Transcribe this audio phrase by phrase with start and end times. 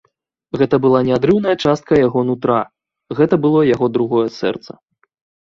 [0.59, 2.57] Гэта была неадрыўная частка яго нутра,
[3.21, 4.71] гэта было яго другое сэрца.